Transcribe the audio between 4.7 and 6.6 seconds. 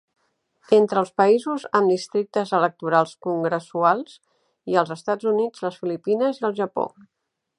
ha els Estats Units, les Filipines i el